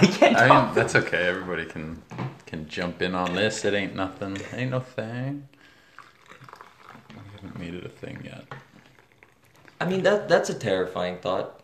[0.02, 1.28] I can't I mean, that's okay.
[1.28, 2.02] Everybody can
[2.46, 3.66] can jump in on this.
[3.66, 4.38] It ain't nothing.
[4.54, 5.46] Ain't no thing.
[7.10, 8.44] We haven't made it a thing yet.
[9.78, 11.60] I mean that that's a terrifying thought.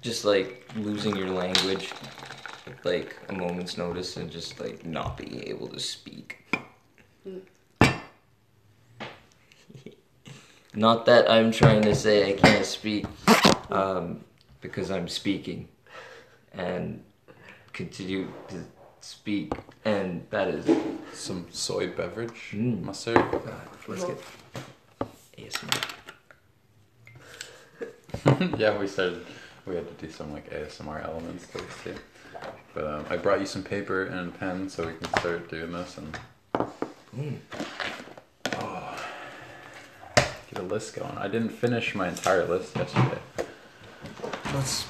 [0.00, 1.92] Just like losing your language,
[2.66, 6.46] at, like a moment's notice, and just like not being able to speak.
[10.74, 13.04] not that I'm trying to say I can't speak,
[13.70, 14.24] um,
[14.62, 15.68] because I'm speaking,
[16.54, 17.02] and
[17.74, 18.64] continue to
[19.00, 19.52] speak,
[19.84, 20.66] and that is.
[21.12, 22.82] Some soy beverage, Mm.
[22.82, 23.14] mustard.
[23.16, 24.18] God, let's get
[25.38, 25.84] ASMR.
[28.58, 29.24] yeah, we started.
[29.66, 31.94] We had to do some like ASMR elements to this too.
[32.74, 35.72] But um, I brought you some paper and a pen so we can start doing
[35.72, 36.18] this and
[37.16, 37.38] Mm.
[40.50, 41.16] get a list going.
[41.16, 43.18] I didn't finish my entire list yesterday.
[44.52, 44.86] Let's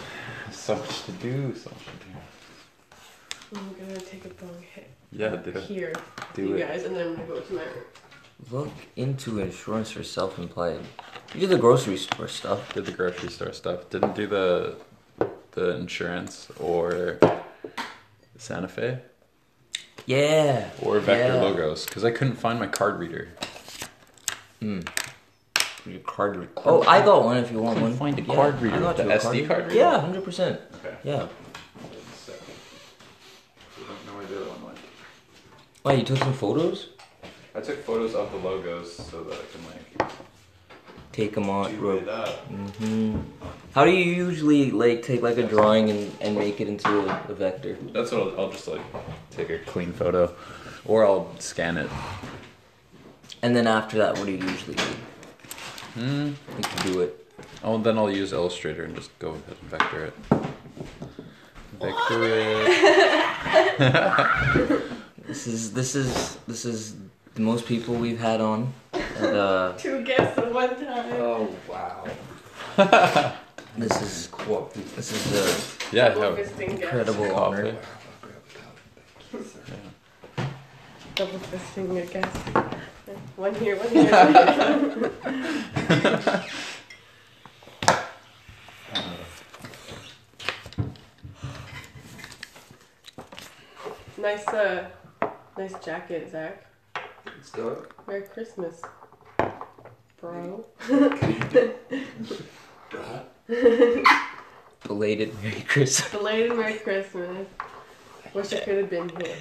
[0.53, 1.55] So much to do.
[1.55, 2.04] So much to do.
[4.25, 5.57] I'm gonna take a bong hit Yeah, do it.
[5.65, 5.93] here,
[6.35, 6.69] Do you it.
[6.69, 7.85] guys, and then I'm gonna go to my room.
[8.51, 10.81] Look into insurance for self-employed.
[11.35, 12.73] You do the grocery store stuff.
[12.75, 13.89] Did the grocery store stuff.
[13.91, 14.77] Didn't do the
[15.53, 17.19] the insurance or
[18.37, 18.99] Santa Fe
[20.07, 20.71] Yeah.
[20.83, 21.41] or Vector yeah.
[21.41, 23.29] logos because I couldn't find my card reader.
[24.61, 24.89] Mm.
[25.87, 26.37] Your card.
[26.37, 27.37] Re- oh, I got one.
[27.37, 27.95] If you want one.
[27.97, 28.81] find a Yeah, card I reader.
[28.81, 29.77] got The you a SD card reader?
[29.77, 30.61] Yeah, hundred percent.
[30.85, 30.97] Okay.
[31.05, 31.15] Yeah.
[31.15, 31.19] I
[33.87, 34.79] don't know where the other one went.
[35.85, 36.89] Why you took some photos?
[37.55, 40.11] I took photos of the logos so that I can like
[41.13, 41.77] Take them on.
[41.77, 42.39] do it up.
[42.47, 43.19] hmm
[43.75, 47.23] How do you usually like take like a drawing and, and make it into a,
[47.29, 47.77] a vector?
[47.93, 48.81] That's what I'll, I'll just like
[49.31, 50.35] take a clean photo,
[50.87, 51.91] or I'll scan it.
[53.43, 54.83] And then after that, what do you usually do?
[55.97, 56.29] Hmm.
[56.57, 57.27] You can do it.
[57.63, 60.15] Oh, then I'll use Illustrator and just go ahead and vector it.
[61.79, 62.25] Vector
[63.79, 64.83] it.
[65.35, 66.95] This is this is this is
[67.35, 68.73] the most people we've had on.
[68.93, 71.13] And, uh, Two guests at one time.
[71.15, 72.07] Oh wow.
[73.77, 74.29] this is
[74.95, 77.77] this is the Yeah, I Double have incredible honor.
[79.33, 79.49] coffee.
[81.17, 82.37] Double fisting a guest.
[83.35, 84.11] One here, one here.
[94.17, 94.91] nice, uh,
[95.57, 96.67] nice jacket, Zach.
[97.39, 98.07] It's dark.
[98.07, 98.81] Merry Christmas,
[100.21, 100.65] bro.
[104.87, 106.11] Belated Merry Christmas.
[106.11, 107.47] Belated Merry Christmas.
[108.33, 109.37] Wish I could have been here.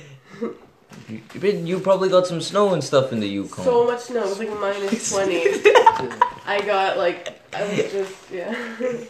[1.10, 1.22] You,
[1.52, 3.64] you probably got some snow and stuff in the Yukon.
[3.66, 4.24] So much snow.
[4.24, 5.36] It was like minus 20.
[6.46, 8.56] I got like, I was just, yeah.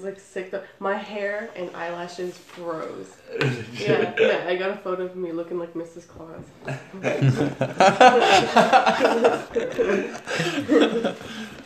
[0.00, 0.50] I was like sick.
[0.50, 0.62] Though.
[0.78, 3.14] My hair and eyelashes froze.
[3.74, 4.44] Yeah, yeah.
[4.46, 6.06] I got a photo of me looking like Mrs.
[6.06, 6.44] Claus.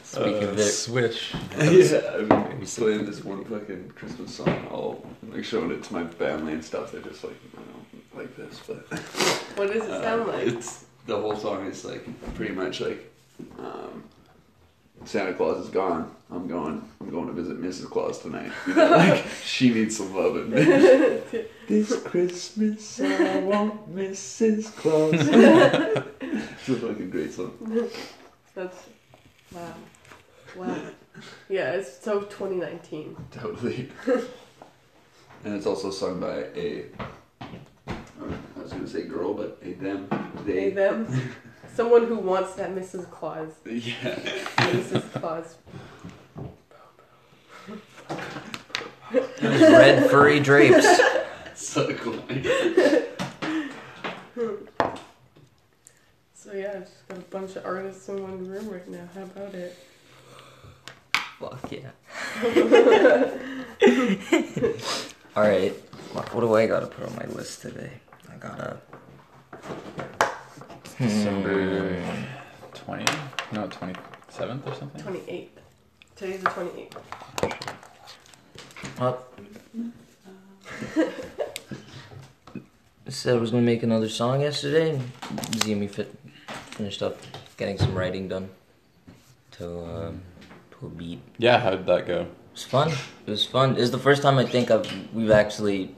[0.03, 1.34] Speaking Uh, of it, swish.
[1.59, 6.06] yeah, I've been playing this one fucking Christmas song, all like showing it to my
[6.06, 6.93] family and stuff.
[6.93, 8.87] They're just like, I don't like this, but
[9.56, 10.47] What does it uh, sound like?
[10.47, 13.11] it's the whole song is like pretty much like
[13.59, 14.05] um,
[15.04, 16.10] Santa Claus is gone.
[16.31, 16.82] I'm going.
[17.00, 17.91] I'm going to visit Mrs.
[17.91, 18.50] Claus tonight.
[18.66, 20.50] You know, like she needs some loving.
[21.69, 24.75] this Christmas I want Mrs.
[24.76, 25.12] Claus.
[26.20, 27.91] it's a fucking great song.
[28.54, 28.87] That's,
[29.53, 29.75] wow.
[30.56, 30.76] Wow.
[31.48, 33.16] Yeah, it's so 2019.
[33.31, 33.91] Totally.
[35.44, 36.87] and it's also sung by a.
[37.87, 40.09] I was gonna say girl, but a them.
[40.44, 40.70] They, They.
[40.70, 41.06] them.
[41.75, 43.11] Someone who wants that Mrs.
[43.11, 43.51] Claus.
[43.67, 44.15] Yeah.
[44.71, 45.21] Mrs.
[45.21, 45.57] Claus.
[49.41, 50.87] those red furry drapes.
[51.57, 52.19] So cool.
[56.35, 59.09] So yeah, I've just got a bunch of artists in one room right now.
[59.15, 59.77] How about it?
[61.39, 61.93] Fuck yeah.
[65.37, 65.73] Alright,
[66.12, 67.93] what, what do I gotta put on my list today?
[68.32, 68.81] I gotta.
[70.99, 72.02] December.
[72.73, 73.52] 20th?
[73.52, 75.02] No, 27th or something?
[75.02, 75.49] 28th.
[76.17, 76.96] Today's the 28th.
[79.00, 79.25] Well,
[83.14, 85.00] said I was gonna make another song yesterday, and
[85.62, 86.14] Zimi fit
[86.73, 87.17] finished up
[87.56, 88.50] getting some writing done
[89.52, 90.20] to um,
[90.73, 91.20] to a beat.
[91.38, 92.23] Yeah, how did that go?
[92.23, 92.91] It was fun.
[93.26, 93.76] It was fun.
[93.79, 95.94] It's the first time I think I've we've actually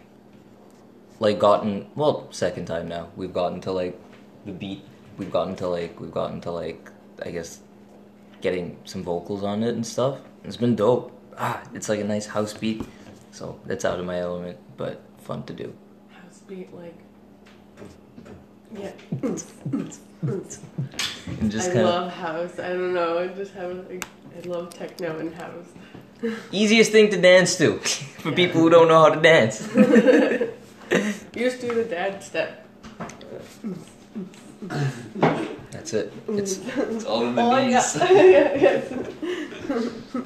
[1.19, 3.99] like gotten well second time now we've gotten to like
[4.47, 4.83] the beat.
[5.19, 6.91] We've gotten to like we've gotten to like
[7.23, 7.61] I guess
[8.41, 10.19] getting some vocals on it and stuff.
[10.45, 11.13] It's been dope.
[11.39, 12.83] Ah, it's like a nice house beat.
[13.33, 15.75] So that's out of my element, but fun to do.
[16.11, 16.95] House beat like.
[18.73, 18.93] Yeah.
[19.23, 19.37] And
[21.51, 22.59] just I kind of love house.
[22.59, 23.19] I don't know.
[23.19, 24.05] I just have like
[24.37, 25.67] I love techno and house.
[26.53, 29.69] easiest thing to dance to for people who don't know how to dance.
[31.37, 32.67] You just do the dad step.
[35.71, 36.13] That's it.
[36.29, 37.67] It's It's all in the Oh yeah.
[37.69, 37.97] knees.
[37.97, 40.23] yeah, yeah.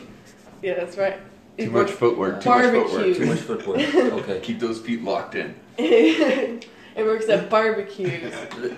[0.62, 1.18] yeah, that's right.
[1.58, 2.40] Too It much footwork.
[2.40, 2.90] Too much footwork.
[2.92, 3.14] Barbecue.
[3.14, 3.38] Too much.
[3.40, 3.94] footwork.
[4.22, 4.40] Okay.
[4.40, 5.54] Keep those feet locked in.
[5.78, 6.64] it
[6.98, 8.32] works at barbecues,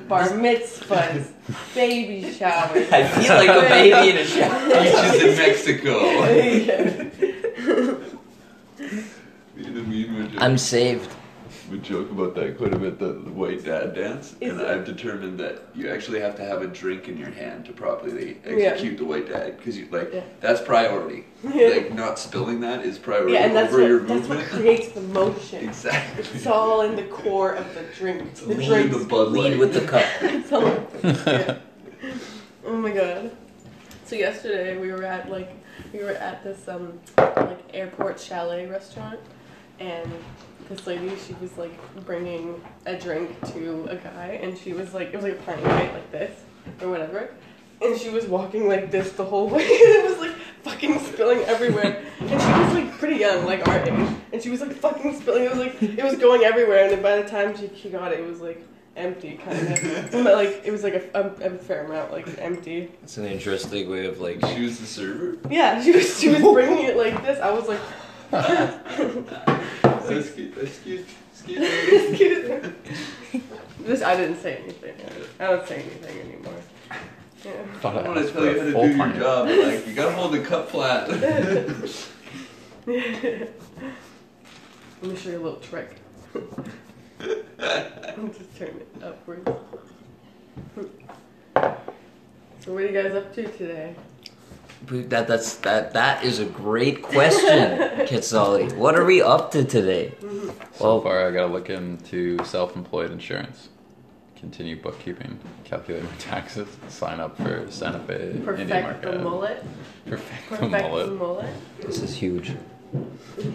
[0.09, 1.31] bar mitzvahs,
[1.75, 2.91] baby showers.
[2.91, 4.69] I feel like a baby in a shower.
[4.69, 6.01] Beaches in Mexico.
[6.33, 7.05] yeah.
[9.55, 11.11] Me and Amin would, I'm saved.
[11.73, 14.37] Would joke about that quite a bit, the, the white dad dance.
[14.41, 14.67] Is and it?
[14.67, 18.37] I've determined that you actually have to have a drink in your hand to properly
[18.45, 18.53] Yeah.
[18.67, 19.57] execute the white dad.
[19.57, 20.23] Because you like Yeah.
[20.41, 21.25] that's priority.
[21.43, 24.89] Like not spilling that is priority Yeah, and that's over your what, that's what creates
[24.93, 25.65] the motion.
[25.69, 26.25] exactly.
[26.35, 28.23] It's all in the core of the drink.
[28.31, 28.93] It's The only drink.
[28.93, 30.05] the Bud Lead with the cup.
[30.23, 31.59] It's all- yeah.
[32.65, 33.33] Oh my god.
[34.05, 35.51] So yesterday we were at like
[35.93, 39.19] we were at this um like airport chalet restaurant
[39.81, 40.11] and
[40.69, 41.73] this lady she was like
[42.07, 45.63] bringing a drink to a guy and she was like it was like a pint
[45.65, 46.41] right like this
[46.81, 47.31] or whatever
[47.83, 51.41] and she was walking like this the whole way and it was like fucking spilling
[51.41, 55.21] everywhere and she was like pretty young like our age and she was like fucking
[55.21, 57.89] spilling it was like it was going everywhere and then by the time she, she
[57.91, 58.63] got it it was like
[58.95, 62.91] empty kind of but like it was like a, a, a fair amount like empty
[63.03, 64.45] It's an interesting way of like.
[64.55, 65.39] She was the server.
[65.51, 67.81] yeah she was she was bringing it like this i was like
[70.11, 71.67] excuse, excuse, excuse me.
[71.67, 72.63] excuse
[73.33, 73.43] me
[73.81, 74.95] this i didn't say anything
[75.39, 76.55] i don't say anything anymore
[77.45, 79.49] yeah Thought I I want to asked tell you how to full do your job.
[79.49, 81.09] Like you gotta hold the cup flat.
[82.87, 83.51] Let
[85.03, 85.97] me show you a little trick.
[87.19, 89.51] Just turn it upwards.
[92.61, 93.97] So what are you guys up to today?
[94.87, 98.75] That that's that that is a great question, Kitsali.
[98.77, 100.15] What are we up to today?
[100.21, 100.49] Mm-hmm.
[100.75, 103.69] So Well- far, I gotta look into self-employed insurance,
[104.37, 109.13] continue bookkeeping, calculate my taxes, sign up for Santa Fe Indian Perfect Market.
[109.13, 109.65] the mullet.
[110.07, 111.13] Perfect Perfect the mullet.
[111.13, 111.55] mullet.
[111.81, 112.51] This is huge.
[112.51, 113.53] Mm-hmm.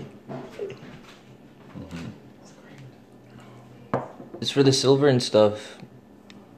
[4.40, 5.78] It's for the silver and stuff.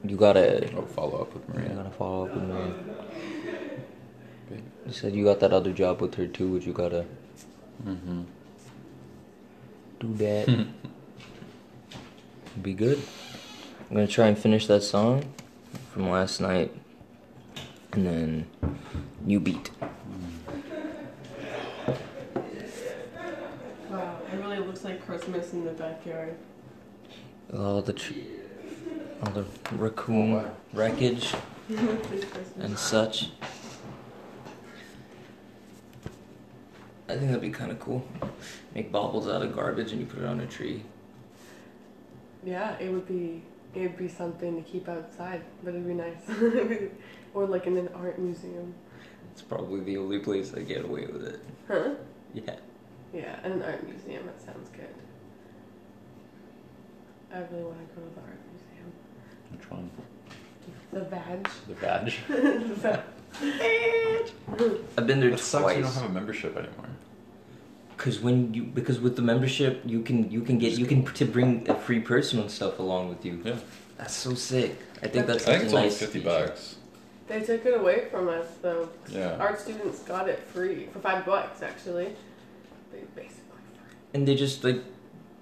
[0.04, 1.70] You gotta Oh, follow up with Maria.
[1.70, 2.74] you gotta follow up with me.
[4.90, 7.04] You said you got that other job with her too, which you gotta
[7.86, 8.22] Mm-hmm.
[10.00, 10.66] do that.
[12.62, 13.00] Be good.
[13.88, 15.32] I'm gonna try and finish that song
[15.92, 16.74] from last night,
[17.92, 18.46] and then
[19.24, 19.70] new beat.
[23.88, 26.34] Wow, it really looks like Christmas in the backyard.
[27.56, 28.12] All the tr-
[29.22, 31.32] all the raccoon wreckage
[32.58, 33.30] and such.
[37.10, 38.06] I think that'd be kind of cool.
[38.74, 40.82] Make baubles out of garbage and you put it on a tree.
[42.44, 43.42] Yeah, it would be
[43.74, 46.22] it would be something to keep outside, but it'd be nice.
[47.34, 48.74] or like in an art museum.
[49.32, 51.40] It's probably the only place I get away with it.
[51.66, 51.94] Huh?
[52.32, 52.56] Yeah.
[53.12, 54.26] Yeah, an art museum.
[54.26, 54.94] That sounds good.
[57.32, 58.92] I really want to go to the art museum.
[59.52, 59.90] Which one?
[60.92, 61.48] The VAG.
[61.68, 62.12] The VAG.
[62.28, 63.00] The VAG.
[64.98, 66.88] I've been there It sucks you don't have a membership anymore.
[68.00, 71.26] Cause when you because with the membership you can you can get you can to
[71.26, 73.42] bring a free person and stuff along with you.
[73.44, 73.56] Yeah.
[73.98, 74.78] That's so sick.
[75.02, 75.46] I think that's.
[75.46, 76.24] I that's think it's a only nice 50 feature.
[76.30, 76.76] bucks.
[77.28, 78.88] they took it away from us though.
[79.10, 79.36] Yeah.
[79.36, 82.08] Art students got it free for five bucks actually.
[82.90, 83.98] They basically free.
[84.14, 84.82] And they just like,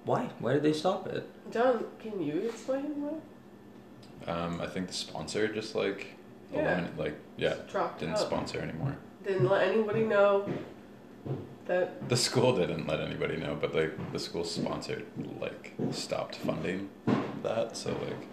[0.03, 0.29] why?
[0.39, 1.23] Why did they stop it?
[1.51, 4.31] John, can you explain why?
[4.33, 6.07] Um, I think the sponsor just like,
[6.51, 6.59] Yeah.
[6.59, 8.19] eliminated, like yeah, Dropped didn't out.
[8.19, 8.97] sponsor anymore.
[9.25, 10.45] Didn't let anybody know
[11.69, 12.09] that.
[12.09, 15.05] The school didn't let anybody know, but like the school sponsored
[15.39, 16.89] like stopped funding
[17.43, 17.77] that.
[17.77, 18.27] So like,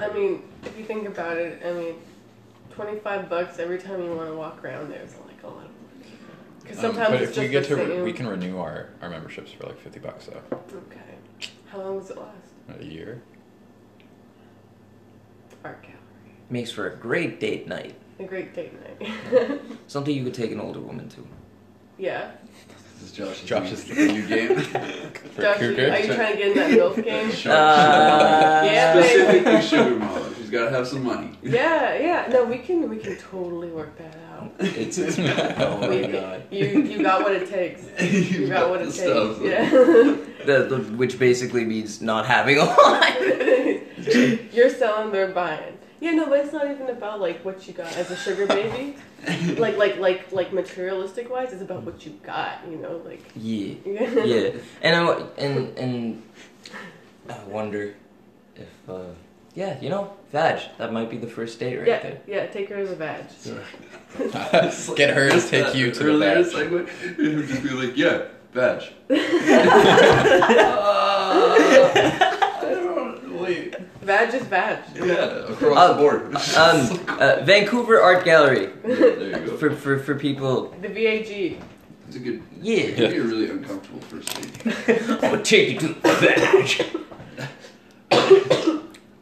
[0.00, 1.96] I mean, if you think about it, I mean,
[2.70, 5.62] twenty-five bucks every time you want to walk around there is like a lot of
[5.62, 6.12] money.
[6.62, 8.04] Because um, sometimes but it's if just we get the to same.
[8.04, 10.56] we can renew our our memberships for like 50 bucks though.
[10.56, 11.50] Okay.
[11.66, 12.80] How long does it last?
[12.80, 13.20] A year.
[15.64, 15.98] Art gallery.
[16.50, 17.96] Makes for a great date night.
[18.18, 19.60] A great date night.
[19.88, 21.26] Something you could take an older woman to.
[21.98, 22.30] yeah.
[23.00, 24.56] This is Josh's, Josh's- new, new game.
[24.56, 25.90] For Josh, you- Cougar.
[25.90, 27.30] are you trying to get in that MILF game?
[27.32, 27.52] Sure.
[27.52, 29.08] Uh, Yeah, baby.
[29.40, 30.30] Specifically sugar mama.
[30.36, 31.36] She's gotta have some money.
[31.42, 32.28] Yeah, yeah.
[32.30, 34.52] No, we can we can totally work that out.
[34.60, 36.44] It's it's oh my We- god.
[36.52, 37.82] You you got what it takes.
[38.00, 39.38] You You've got what it stuff.
[39.38, 39.44] takes.
[39.50, 39.68] Yeah.
[40.46, 43.20] The, the, which basically means not having a lot.
[44.54, 45.78] You're selling, they're buying.
[46.04, 48.94] Yeah, no, but it's not even about like what you got as a sugar baby.
[49.58, 52.58] like like like like materialistic wise, it's about what you got.
[52.70, 53.76] You know, like yeah.
[53.86, 54.24] yeah.
[54.24, 54.50] yeah,
[54.82, 56.22] and I and and
[57.30, 57.94] I wonder
[58.54, 59.14] if uh,
[59.54, 60.60] yeah, you know, vag.
[60.76, 62.20] That might be the first date right Yeah, there.
[62.26, 63.30] yeah, take her as a badge.
[64.96, 66.52] Get her to take you to the earlier badge.
[66.52, 68.92] segue, it would just be like, yeah, badge.
[69.08, 69.14] I
[72.60, 73.74] don't wait.
[74.04, 74.84] Badge is badge.
[74.94, 76.22] Yeah, across Um, the board.
[76.56, 79.56] Um, uh, Vancouver Art Gallery there you go.
[79.56, 80.74] for for for people.
[80.82, 81.58] The VAG.
[82.08, 82.42] It's a good.
[82.60, 84.50] Yeah, It'd be a really uncomfortable first date.
[85.10, 86.86] I'm gonna take you to the vag.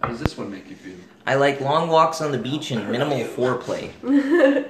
[0.01, 0.97] How does this one make you feel?
[1.27, 3.91] I like long walks on the beach and minimal foreplay.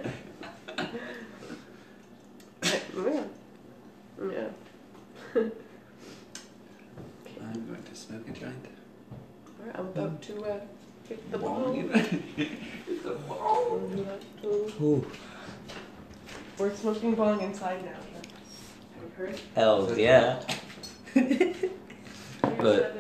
[2.95, 3.25] Yeah.
[4.23, 4.49] Yeah.
[5.35, 5.51] I'm
[7.67, 8.67] going to smoke a joint.
[9.61, 10.61] Alright, I'm about to uh,
[11.09, 11.89] hit the Bong.
[11.89, 11.99] ball.
[12.37, 13.81] Hit the ball.
[13.93, 15.07] I'm about to- Ooh,
[16.59, 17.93] We're smoking bong inside now.
[19.01, 19.41] Have heard?
[19.55, 20.41] hell yeah.
[22.59, 22.97] But-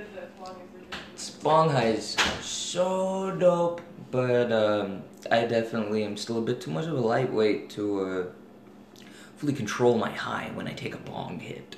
[1.16, 6.86] Spong High is so dope, but um, I definitely am still a bit too much
[6.86, 9.04] of a lightweight to uh,
[9.36, 11.76] fully control my high when I take a bong hit.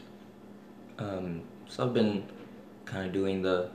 [0.99, 2.25] Um, so I've been
[2.87, 3.71] kind of doing the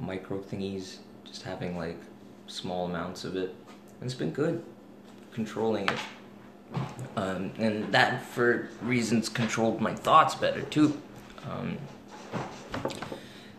[0.00, 1.98] micro thingies, just having like
[2.46, 3.54] small amounts of it,
[4.00, 4.62] and it's been good
[5.34, 5.98] controlling it.
[7.16, 11.00] Um, and that, for reasons, controlled my thoughts better too.
[11.50, 11.76] Um,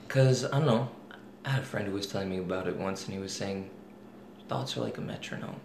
[0.08, 0.90] Cause I don't know,
[1.44, 3.70] I had a friend who was telling me about it once, and he was saying,
[4.48, 5.60] thoughts are like a metronome.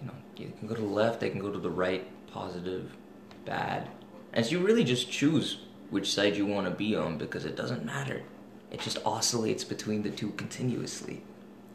[0.00, 2.96] You know, you can go to the left, they can go to the right, positive,
[3.44, 3.88] bad,
[4.32, 7.56] and so you really just choose which side you want to be on because it
[7.56, 8.22] doesn't matter.
[8.70, 11.22] It just oscillates between the two continuously.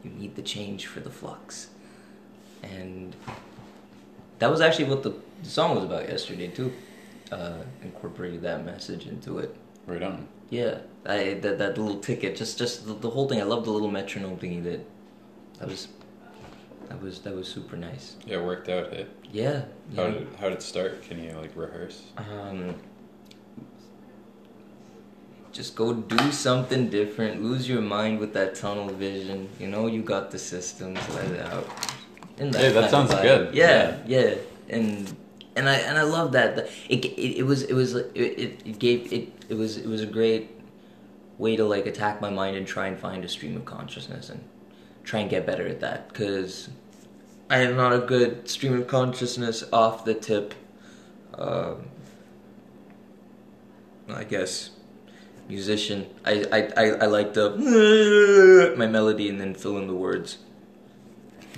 [0.03, 1.69] You need the change for the flux,
[2.61, 3.15] and
[4.39, 6.71] that was actually what the, song was about yesterday too.
[7.31, 9.55] Uh, incorporated that message into it.
[9.87, 10.27] Right on.
[10.49, 13.41] Yeah, I that that little ticket, just just the, the whole thing.
[13.41, 14.85] I love the little metronome thingy that
[15.59, 15.87] that was
[16.89, 18.17] that was that was super nice.
[18.25, 18.93] Yeah, it worked out.
[18.93, 19.07] Hey?
[19.31, 19.63] Yeah.
[19.95, 20.11] How yeah.
[20.11, 21.01] did how did it start?
[21.03, 22.03] Can you like rehearse?
[22.17, 22.75] Um,
[25.53, 27.43] just go do something different.
[27.43, 29.47] Lose your mind with that tunnel vision.
[29.59, 30.99] You know you got the systems.
[31.09, 31.67] Let it out.
[32.37, 33.53] In Hey, that sounds good.
[33.53, 34.35] Yeah, yeah,
[34.69, 35.15] and
[35.55, 36.57] and I and I love that.
[36.89, 40.01] It it, it was it was it, it, it gave it it was it was
[40.01, 40.49] a great
[41.37, 44.43] way to like attack my mind and try and find a stream of consciousness and
[45.03, 46.69] try and get better at that because
[47.49, 50.55] I am not a good stream of consciousness off the tip.
[51.35, 51.85] Um,
[54.09, 54.71] I guess
[55.47, 56.07] musician.
[56.25, 60.37] I I, I, I like the my melody and then fill in the words.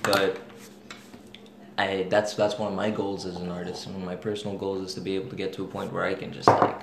[0.02, 0.38] But
[1.78, 3.86] I that's that's one of my goals as an artist.
[3.86, 6.04] One of my personal goals is to be able to get to a point where
[6.04, 6.82] I can just like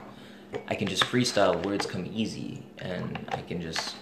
[0.68, 1.66] I can just freestyle.
[1.66, 3.96] Words come easy, and I can just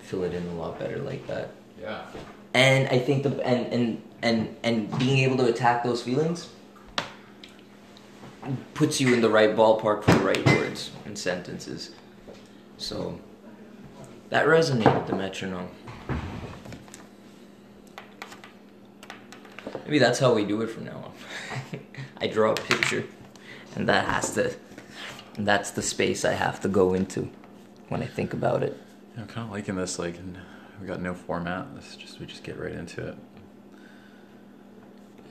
[0.00, 1.50] fill it in a lot better like that.
[1.80, 2.02] Yeah.
[2.54, 6.48] And I think the and and and and being able to attack those feelings
[8.74, 11.90] puts you in the right ballpark for the right words and sentences.
[12.78, 13.18] So
[14.30, 15.68] that resonated the metronome.
[19.84, 21.12] Maybe that's how we do it from now
[21.72, 21.80] on.
[22.20, 23.04] I draw a picture,
[23.74, 24.54] and that has to.
[25.36, 27.28] That's the space I have to go into
[27.88, 28.80] when I think about it.
[29.16, 29.98] I'm kind of liking this.
[29.98, 30.16] Like,
[30.80, 31.66] we got no format.
[31.74, 33.16] Let's just we just get right into it.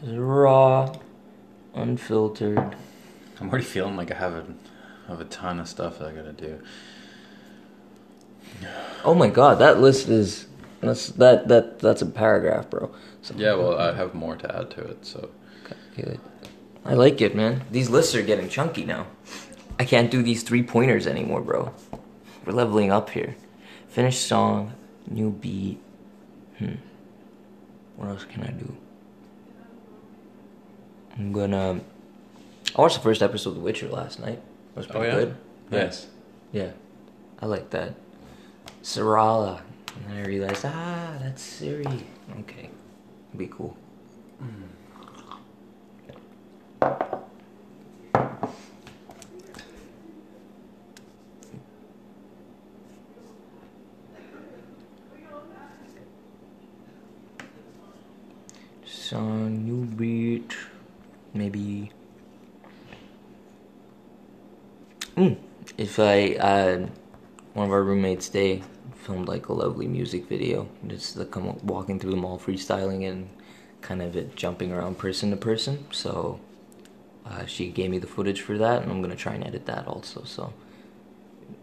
[0.04, 0.94] Raw,
[1.74, 2.76] unfiltered.
[3.40, 4.46] I'm already feeling like I have a
[5.08, 6.60] have a ton of stuff that I gotta do.
[9.04, 10.48] Oh my god, that list is
[10.82, 12.92] that's that that that's a paragraph, bro.
[13.22, 15.06] So Yeah, well, I have more to add to it.
[15.06, 15.30] So
[15.96, 16.20] Good.
[16.86, 17.64] I like it, man.
[17.72, 19.08] These lists are getting chunky now.
[19.78, 21.74] I can't do these three pointers anymore, bro.
[22.46, 23.36] We're leveling up here.
[23.90, 24.74] Finished song,
[25.10, 25.80] new beat.
[26.58, 26.76] Hmm.
[27.96, 28.76] What else can I do?
[31.18, 31.82] I'm gonna.
[32.76, 34.40] I watched the first episode of The Witcher last night.
[34.40, 35.16] It was pretty Oh, yeah?
[35.26, 35.36] good.
[35.72, 36.08] nice.
[36.52, 36.72] Yeah,
[37.42, 37.96] I like that.
[38.84, 39.62] Sarala.
[39.96, 41.86] And then I realized, ah, that's Siri.
[42.42, 42.70] Okay,
[43.36, 43.76] be cool.
[58.86, 60.56] song, new beat,
[61.34, 61.92] maybe.
[65.16, 65.38] Mm,
[66.00, 66.88] if I, uh,
[67.54, 68.64] one of our roommates, they
[68.96, 73.30] filmed like a lovely music video, just like come walking through the mall, freestyling and
[73.82, 75.86] kind of it jumping around person to person.
[75.92, 76.40] So
[77.26, 79.88] uh, she gave me the footage for that, and I'm gonna try and edit that
[79.88, 80.24] also.
[80.24, 80.54] So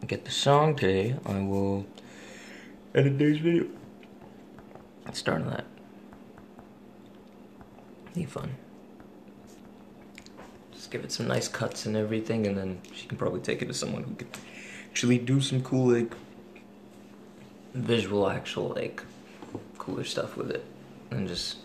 [0.06, 1.16] get the song today.
[1.24, 1.86] I will
[2.94, 3.66] edit today's video.
[5.06, 5.64] Let's start on that.
[8.14, 8.54] Be fun.
[10.86, 13.66] Just give it some nice cuts and everything, and then she can probably take it
[13.66, 14.28] to someone who can
[14.88, 16.14] actually do some cool, like,
[17.74, 19.02] visual, actual, like,
[19.78, 20.64] cooler stuff with it.
[21.10, 21.56] And just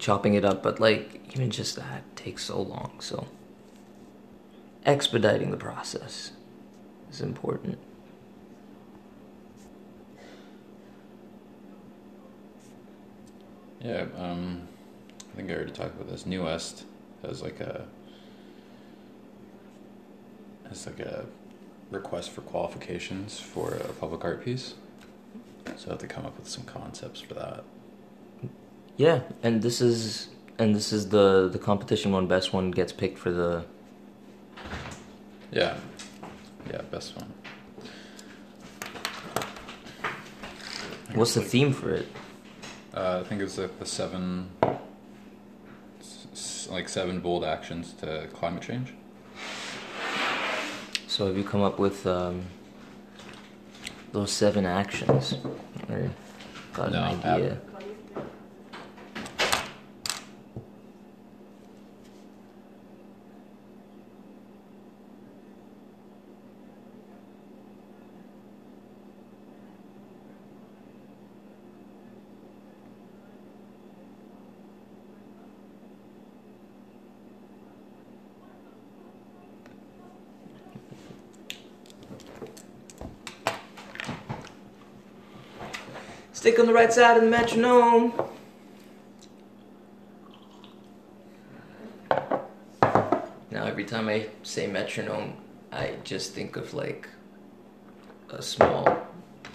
[0.00, 3.28] chopping it up, but, like, even just that takes so long, so.
[4.84, 6.32] Expediting the process
[7.12, 7.78] is important.
[13.80, 14.66] Yeah, um,
[15.32, 16.26] I think I already talked about this.
[16.26, 16.84] New West
[17.22, 17.86] has like a
[20.68, 21.26] has like a
[21.90, 24.74] request for qualifications for a public art piece.
[25.76, 27.64] So I have to come up with some concepts for that.
[28.96, 32.26] Yeah, and this is and this is the the competition one.
[32.26, 33.64] Best one gets picked for the.
[35.50, 35.76] Yeah,
[36.70, 37.32] yeah, best one.
[41.14, 42.06] What's the theme for it?
[42.92, 44.50] Uh, I think it's like the seven,
[46.70, 48.92] like seven bold actions to climate change.
[51.18, 52.44] So have you come up with um,
[54.12, 55.34] those seven actions,
[55.88, 56.12] or
[56.72, 57.20] got No, an idea?
[57.24, 57.68] haven't.
[86.48, 88.10] Stick on the right side of the metronome.
[93.50, 95.36] Now every time I say metronome,
[95.70, 97.06] I just think of like
[98.30, 98.86] a small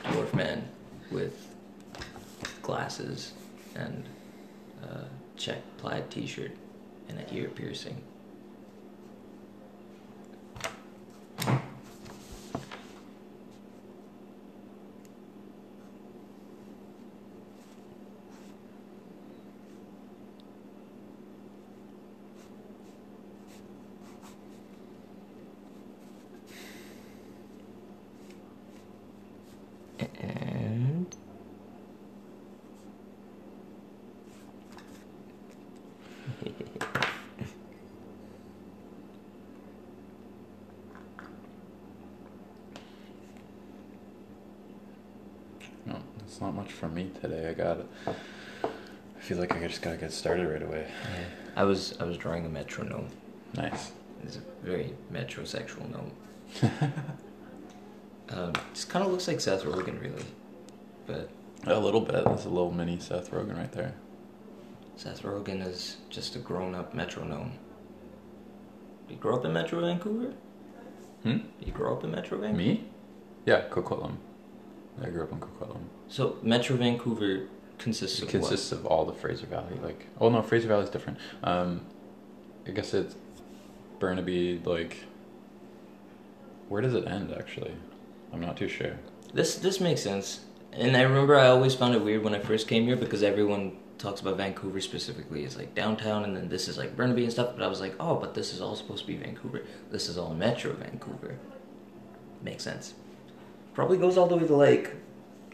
[0.04, 0.70] dwarf man
[1.10, 1.56] with
[2.62, 3.34] glasses
[3.74, 4.08] and
[4.84, 6.52] a check plaid t-shirt
[7.10, 8.04] and an ear piercing.
[46.44, 47.50] Not much for me today.
[47.50, 47.80] I got.
[48.06, 50.88] I feel like I just gotta get started right away.
[51.16, 51.24] yeah,
[51.56, 53.08] I was I was drawing a metronome.
[53.56, 53.92] Nice.
[54.24, 56.12] It's a very metrosexual gnome.
[58.30, 60.26] Um, just kind of looks like Seth Rogen, really.
[61.06, 61.30] But
[61.68, 62.24] A little bit.
[62.26, 63.94] There's a little mini Seth Rogen right there.
[64.96, 67.52] Seth Rogen is just a grown-up metronome.
[69.10, 70.34] You grow up in Metro Vancouver?
[71.24, 71.38] Hmm?
[71.60, 72.58] You grow up in Metro Vancouver?
[72.58, 72.86] Me?
[73.46, 74.16] Yeah, Coquitlam.
[75.02, 75.82] I grew up in Coquitlam.
[76.08, 79.76] So Metro Vancouver consists It of consists of all the Fraser Valley.
[79.82, 81.18] Like, oh no, Fraser Valley's different.
[81.44, 81.82] Um,
[82.68, 83.16] I guess it's
[84.00, 84.62] Burnaby.
[84.64, 84.98] Like,
[86.70, 87.34] where does it end?
[87.34, 87.74] Actually,
[88.32, 88.98] I'm not too sure.
[89.34, 90.42] This this makes sense.
[90.72, 93.78] And I remember I always found it weird when I first came here because everyone
[94.00, 97.52] talks about Vancouver specifically as like downtown, and then this is like Burnaby and stuff.
[97.56, 99.64] But I was like, oh, but this is all supposed to be Vancouver.
[99.92, 101.38] This is all Metro Vancouver.
[102.42, 102.94] Makes sense.
[103.74, 104.96] Probably goes all the way to like,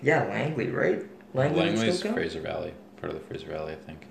[0.01, 1.05] yeah, Langley, right?
[1.33, 2.15] Langley would Langley's still count?
[2.15, 4.05] Fraser Valley, part of the Fraser Valley, I think.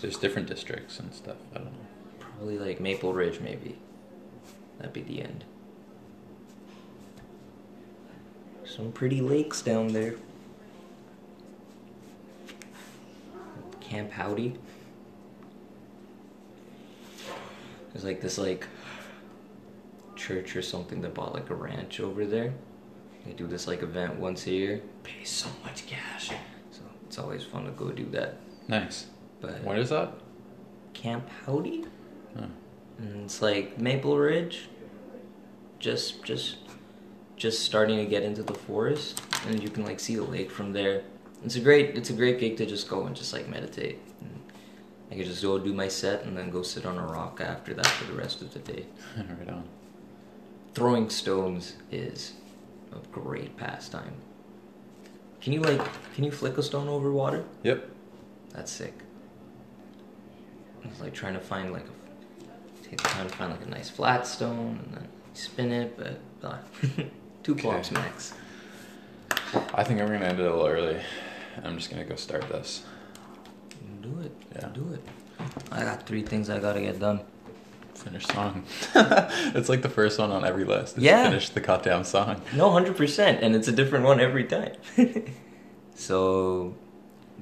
[0.00, 1.36] There's different districts and stuff.
[1.54, 1.78] I don't know.
[2.18, 3.76] Probably like Maple Ridge, maybe.
[4.78, 5.44] That'd be the end.
[8.64, 10.14] Some pretty lakes down there.
[13.80, 14.54] Camp Howdy.
[17.92, 18.66] There's like this like
[20.20, 22.52] church or something that bought like a ranch over there.
[23.24, 24.82] They do this like event once a year.
[25.02, 26.28] Pay so much cash.
[26.70, 28.36] So it's always fun to go do that.
[28.68, 29.06] Nice.
[29.40, 30.12] But What is that?
[30.92, 31.84] Camp Howdy?
[32.38, 32.44] Oh.
[32.98, 34.68] And mm, it's like Maple Ridge,
[35.78, 36.56] just just
[37.36, 40.72] just starting to get into the forest, and you can like see the lake from
[40.72, 41.02] there.
[41.44, 43.98] it's a great it's a great gig to just go and just like meditate.
[44.20, 44.40] And
[45.10, 47.72] I could just go do my set and then go sit on a rock after
[47.74, 48.84] that for the rest of the day.
[49.16, 49.64] right on.
[50.74, 52.32] Throwing stones is
[52.92, 54.14] a great pastime.
[55.40, 55.80] Can you like
[56.14, 57.44] can you flick a stone over water?
[57.62, 57.88] Yep.
[58.50, 58.94] That's sick.
[60.84, 63.68] I was like trying to find like a take the time to find like a
[63.68, 66.58] nice flat stone and then spin it, but uh,
[67.42, 67.62] two Okay.
[67.62, 68.34] blocks max.
[69.74, 71.00] I think I'm gonna end it a little early.
[71.64, 72.84] I'm just gonna go start this.
[74.02, 74.32] Do it.
[74.54, 74.68] Yeah.
[74.68, 75.02] Do it.
[75.72, 77.20] I got three things I gotta get done.
[78.04, 78.64] Finish song.
[79.56, 80.96] it's like the first one on every list.
[80.98, 81.24] is Yeah.
[81.28, 82.40] Finish the goddamn song.
[82.54, 84.72] No, hundred percent, and it's a different one every time.
[85.94, 86.74] so,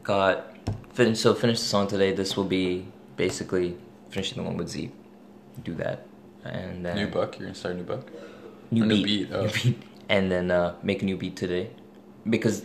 [0.02, 0.54] got
[0.92, 2.12] fin- so finish the song today.
[2.12, 3.76] This will be basically
[4.10, 4.90] finishing the one with Z.
[5.64, 6.06] Do that,
[6.44, 7.38] and then New book.
[7.38, 8.10] You're gonna start a new book.
[8.70, 9.42] new Or new beat, beat, oh.
[9.46, 11.70] new beat, and then uh, make a new beat today,
[12.28, 12.64] because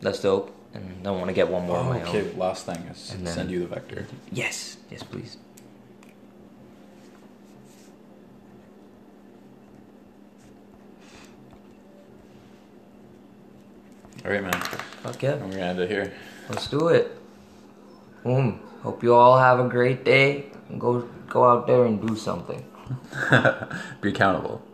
[0.00, 0.50] that's dope.
[0.74, 1.76] And I want to get one more.
[1.78, 2.30] on Oh, okay.
[2.32, 2.36] own.
[2.38, 4.06] Last thing is And then- send you the vector.
[4.32, 5.36] Yes, yes, please.
[14.24, 14.52] All right, man.
[15.02, 15.34] Fuck yeah.
[15.34, 16.14] We're gonna end it here.
[16.48, 17.14] Let's do it.
[18.22, 18.58] Boom.
[18.82, 20.46] Hope you all have a great day.
[20.78, 22.64] Go go out there and do something.
[24.00, 24.64] Be accountable.